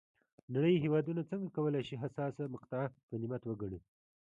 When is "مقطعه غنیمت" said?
2.55-3.41